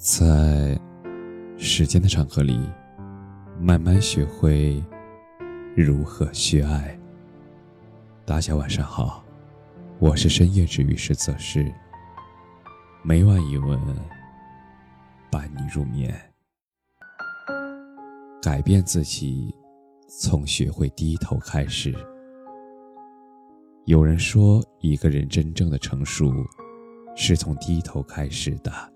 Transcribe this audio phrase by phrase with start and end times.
[0.00, 0.80] 在
[1.58, 2.58] 时间的长河里，
[3.60, 4.82] 慢慢学会
[5.76, 6.98] 如何去爱。
[8.24, 9.22] 大家晚上好，
[9.98, 11.70] 我是深夜治愈师泽师。
[13.02, 13.78] 每晚一文
[15.30, 16.18] 伴你入眠。
[18.40, 19.54] 改变自己，
[20.08, 21.94] 从学会低头开始。
[23.84, 26.32] 有人说，一个人真正的成熟，
[27.14, 28.89] 是从低头开始的。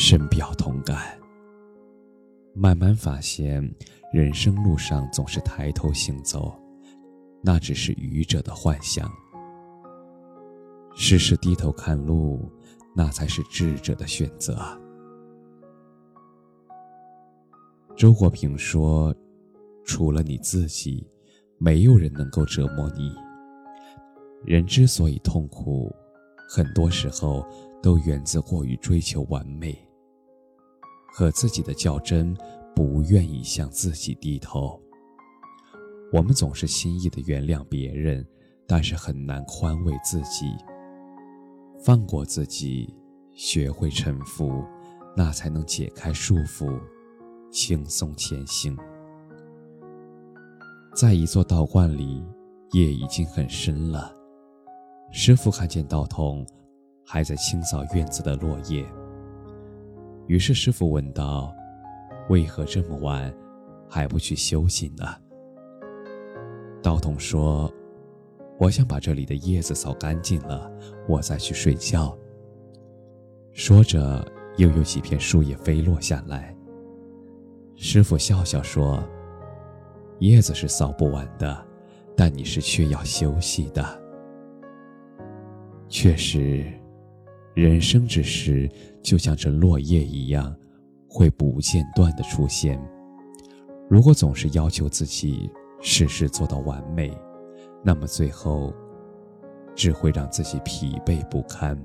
[0.00, 1.18] 深表同感。
[2.54, 3.60] 慢慢发现，
[4.12, 6.56] 人生路上总是抬头行走，
[7.42, 9.08] 那只是愚者的幻想；
[10.94, 12.48] 时时低头看路，
[12.94, 14.56] 那才是智者的选择。
[17.96, 19.12] 周国平说
[19.84, 21.04] ：“除了你自己。”
[21.60, 23.12] 没有人能够折磨你。
[24.44, 25.92] 人之所以痛苦，
[26.48, 27.44] 很多时候
[27.82, 29.76] 都源自过于追求完美，
[31.08, 32.36] 和自己的较真，
[32.74, 34.80] 不愿意向自己低头。
[36.12, 38.26] 我们总是轻易的原谅别人，
[38.66, 40.56] 但是很难宽慰自己。
[41.84, 42.94] 放过自己，
[43.34, 44.64] 学会臣服，
[45.16, 46.80] 那才能解开束缚，
[47.50, 48.76] 轻松前行。
[50.94, 52.24] 在一座道观里，
[52.72, 54.14] 夜已经很深了。
[55.12, 56.46] 师傅看见道童
[57.04, 58.84] 还在清扫院子的落叶，
[60.28, 61.52] 于是师傅问道
[62.30, 63.34] ：“为何这么晚
[63.88, 65.04] 还不去休息呢？”
[66.82, 67.72] 道童说
[68.60, 70.70] ：“我想把这里的叶子扫干净了，
[71.08, 72.16] 我再去睡觉。”
[73.52, 74.24] 说着，
[74.58, 76.54] 又有几片树叶飞落下来。
[77.74, 79.02] 师傅笑笑说。
[80.20, 81.64] 叶子是扫不完的，
[82.16, 83.84] 但你是却要休息的。
[85.88, 86.66] 确实，
[87.54, 88.68] 人生之事
[89.08, 90.54] 就像这落叶一样，
[91.08, 92.78] 会不间断的出现。
[93.88, 95.50] 如果总是要求自己
[95.80, 97.10] 事事做到完美，
[97.82, 98.70] 那么最后
[99.74, 101.74] 只会让自己疲惫不堪。《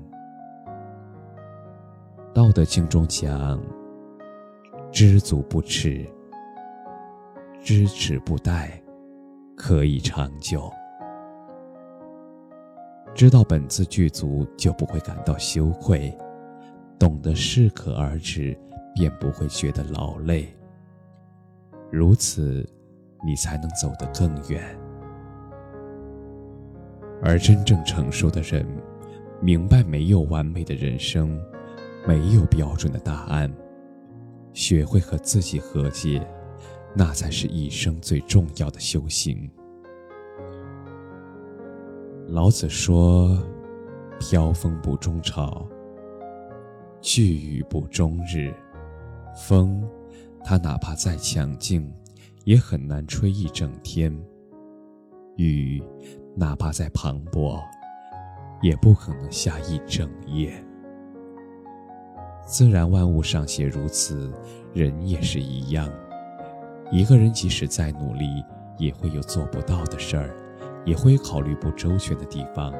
[2.34, 3.58] 道德经》中讲
[4.92, 6.06] ：“知足不耻。”
[7.64, 8.68] 知耻不殆，
[9.56, 10.70] 可以长久。
[13.14, 16.14] 知道本自具足，就不会感到羞愧；
[17.04, 18.56] 懂得适可而止，
[18.94, 20.48] 便不会觉得劳累。
[21.92, 22.66] 如此，
[23.22, 24.62] 你才能走得更远。
[27.22, 28.66] 而真正成熟的人，
[29.38, 31.38] 明白没有完美的人生，
[32.08, 33.52] 没有标准的答案，
[34.54, 36.26] 学会和自己和解。
[36.94, 39.50] 那才是一生最重要的修行。
[42.28, 43.36] 老子说
[44.18, 45.68] ：“飘风不终朝，
[47.04, 48.50] 聚雨不终日。
[49.36, 49.86] 风，
[50.42, 51.92] 它哪怕再强劲，
[52.44, 54.10] 也很难吹一整天；
[55.36, 55.82] 雨，
[56.34, 57.62] 哪怕再磅礴，
[58.62, 60.50] 也不可能下一整夜。
[62.46, 64.32] 自然万物尚且如此，
[64.72, 65.92] 人也是一样。”
[66.90, 68.42] 一个人即使再努力，
[68.78, 70.34] 也会有做不到的事儿，
[70.86, 72.72] 也会考虑不周全的地方，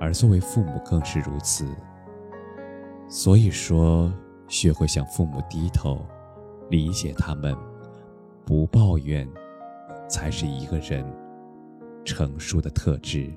[0.00, 1.64] 而作为父母更是如此。
[3.14, 4.12] 所以说，
[4.48, 6.04] 学会向父母低头，
[6.68, 7.56] 理解他们，
[8.44, 9.24] 不抱怨，
[10.08, 11.06] 才是一个人
[12.04, 13.32] 成熟的特质。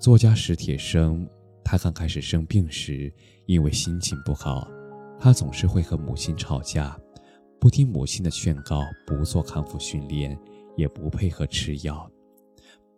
[0.00, 1.24] 作家史铁生，
[1.62, 3.14] 他刚开始生病时，
[3.46, 4.66] 因为心情不好，
[5.16, 6.98] 他总是会和母亲吵架。
[7.60, 10.36] 不听母亲的劝告，不做康复训练，
[10.74, 12.10] 也不配合吃药，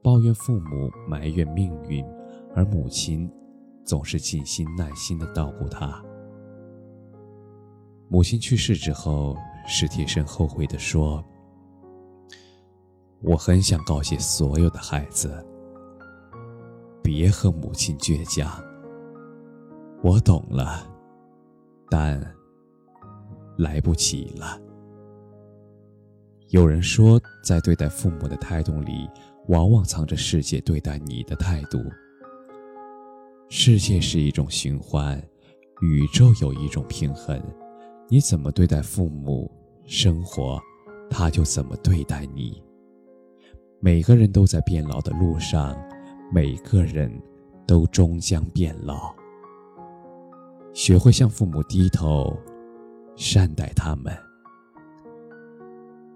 [0.03, 2.03] 抱怨父母，埋怨命运，
[2.55, 3.31] 而母亲
[3.89, 6.05] 总是尽心耐心地照顾他。
[8.11, 9.35] 母亲去世之后，
[9.67, 11.25] 史铁生后悔地说
[13.25, 15.43] ：“我很想告诫所有的孩子，
[17.03, 18.63] 别和母亲倔强。
[20.03, 20.87] 我懂了，
[21.91, 22.21] 但……”
[23.57, 24.61] 来不及了。
[26.51, 29.09] 有人说，在对待父母的态度里，
[29.49, 31.83] 往往藏着世界对待你的态度。
[33.51, 35.21] 世界是一种循环，
[35.81, 37.43] 宇宙有一种平衡。
[38.09, 39.51] 你怎么对待父母，
[39.87, 40.61] 生活，
[41.09, 42.63] 他就怎么对待你。
[43.81, 45.75] 每个人都在变老的路上，
[46.31, 47.11] 每个人
[47.67, 49.15] 都终将变老。
[50.75, 52.37] 学会向父母低头。
[53.17, 54.17] 善待他们，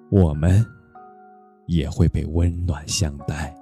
[0.08, 0.64] 我们
[1.66, 3.52] 也会被温暖相待。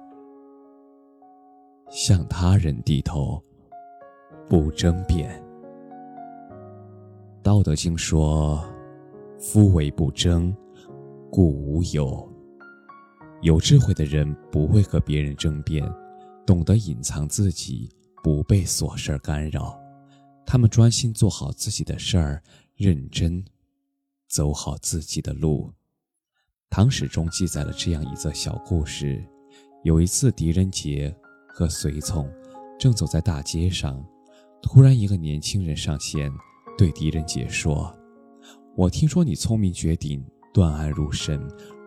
[1.89, 3.43] 向他人低头，
[4.51, 5.41] 不争辩。
[7.41, 8.61] 《道德经》说
[9.39, 10.53] ：“夫为不争，
[11.31, 12.29] 故无有。”
[13.43, 15.89] 有智慧的人不会和别人争辩，
[16.45, 17.89] 懂得隐藏自己，
[18.21, 19.79] 不被琐事儿干扰。
[20.45, 22.43] 他们专心做好自己的事儿，
[22.75, 23.41] 认真
[24.27, 25.71] 走好自己的路。
[26.69, 29.25] 唐史中记载了这样一则小故事：
[29.85, 31.15] 有一次，狄仁杰
[31.47, 32.29] 和随从
[32.77, 34.05] 正走在大街上，
[34.61, 36.31] 突然一个年轻人上前，
[36.77, 37.93] 对狄仁杰说
[38.77, 40.23] ：“我听说你聪明绝顶，
[40.53, 41.41] 断案如神。”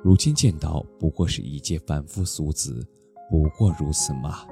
[0.04, 2.86] 如今见到不过是一介凡夫俗子，
[3.30, 4.46] 不过如此嘛。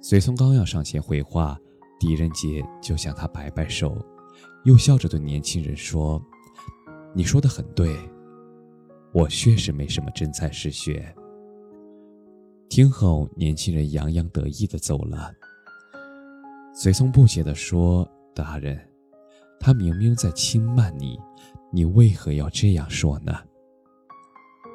[0.00, 1.56] 随从刚要上前回话，
[2.00, 3.96] 狄仁杰就向他摆摆手，
[4.64, 6.20] 又笑着对年轻人说
[7.14, 7.96] ：“你说的很对，
[9.12, 11.14] 我确实没什么真才实学。”
[12.68, 15.32] 听后，年轻人洋洋得意地走了。
[16.80, 18.80] 随从不解地说：“大人，
[19.58, 21.18] 他明明在轻慢你，
[21.72, 23.34] 你为何要这样说呢？”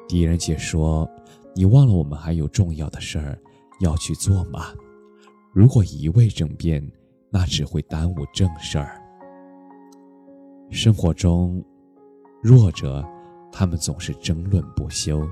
[0.06, 1.10] 狄仁杰说
[1.56, 3.40] ：“你忘了我们还有重要的事儿
[3.80, 4.66] 要去做吗？
[5.54, 6.86] 如果一味争辩，
[7.30, 9.00] 那只会耽误正事儿。
[10.68, 11.64] 生活中，
[12.42, 13.02] 弱者
[13.50, 15.26] 他们总是争论不休，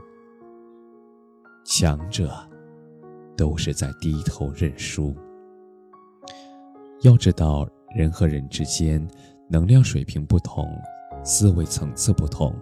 [1.67, 2.33] 强者
[3.37, 5.15] 都是在低头认输。
[7.03, 9.05] 要知道，人和人之间
[9.49, 10.65] 能量水平不同，
[11.25, 12.55] 思维层次不同。”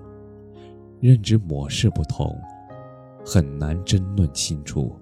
[0.99, 2.39] 认知模式不同，
[3.25, 4.95] 很难争论清楚。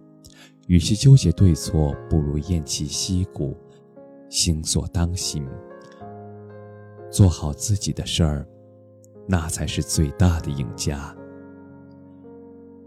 [0.66, 3.56] 与其纠结对错，不如偃旗息鼓，
[4.28, 5.48] 行所当行，
[7.10, 8.46] 做好自己的事儿，
[9.26, 11.16] 那才是最大的赢家。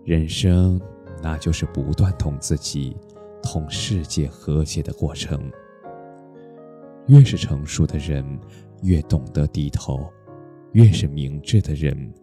[0.06, 0.80] 人生，
[1.21, 2.95] 那就是不断同自己、
[3.42, 5.51] 同世界和解的过程。
[7.11, 8.25] 越是成熟的人，
[8.83, 10.09] 越懂得低头；
[10.71, 12.13] 越是明智的人。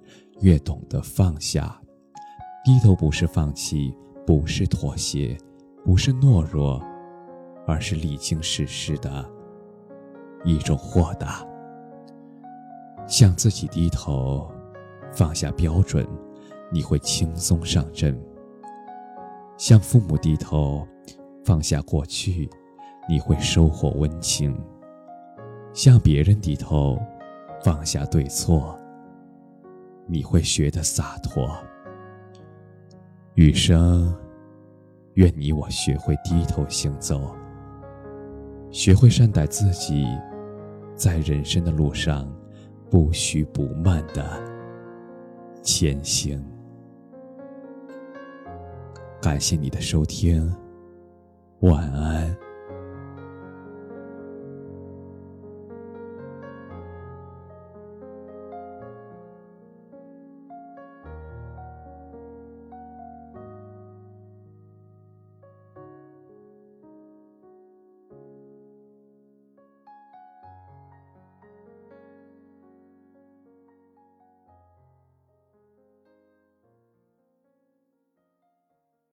[0.40, 1.78] 越懂得放下，
[2.64, 3.92] 低头不是放弃，
[4.24, 5.36] 不是妥协，
[5.84, 6.80] 不是懦弱，
[7.66, 9.28] 而是历经世事的
[10.44, 11.44] 一种豁达。
[13.06, 14.48] 向自己低头，
[15.12, 16.06] 放下标准，
[16.72, 18.14] 你会轻松上阵；
[19.58, 20.86] 向父母低头，
[21.44, 22.48] 放下过去，
[23.08, 24.54] 你会收获温情；
[25.78, 27.00] 向别人低头，
[27.62, 28.76] 放下对错。
[30.08, 31.48] 你会学得洒脱。
[33.36, 34.12] 余生，
[35.14, 37.32] 愿你我学会低头行走，
[38.72, 40.04] 学会善待自己，
[40.96, 42.28] 在人生的路上
[42.90, 44.42] 不许不慢的
[45.62, 46.44] 前行。
[49.22, 50.52] 感谢你的收听，
[51.60, 52.36] 晚安。